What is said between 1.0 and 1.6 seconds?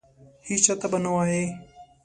نه وایې!